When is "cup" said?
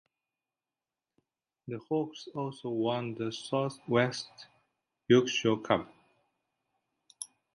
5.57-5.93